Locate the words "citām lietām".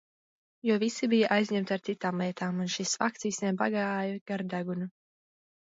1.89-2.65